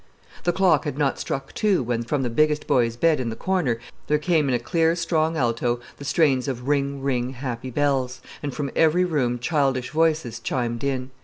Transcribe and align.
The 0.45 0.51
clock 0.51 0.85
had 0.85 0.97
not 0.97 1.19
struck 1.19 1.53
two 1.53 1.83
when 1.83 2.01
from 2.01 2.23
the 2.23 2.29
biggest 2.31 2.65
boy's 2.65 2.95
bed 2.95 3.19
in 3.19 3.29
the 3.29 3.35
corner 3.35 3.77
there 4.07 4.17
came 4.17 4.47
in 4.47 4.55
a 4.55 4.57
clear, 4.57 4.95
strong 4.95 5.37
alto 5.37 5.79
the 5.97 6.05
strains 6.05 6.47
of 6.47 6.67
"Ring, 6.67 7.03
ring, 7.03 7.33
happy 7.33 7.69
bells!" 7.69 8.19
and 8.41 8.51
from 8.51 8.71
every 8.75 9.05
room 9.05 9.37
childish 9.37 9.91
voices 9.91 10.39
chimed 10.39 10.83
in. 10.83 11.11